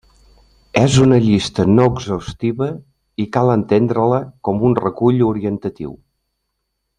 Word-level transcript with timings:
És 0.83 0.95
una 1.01 1.19
llista 1.25 1.65
no 1.73 1.85
exhaustiva 1.89 2.69
i 3.25 3.29
cal 3.37 3.53
entendre-la 3.59 4.23
com 4.49 4.65
un 4.71 4.75
recull 4.81 5.23
orientatiu. 5.31 5.95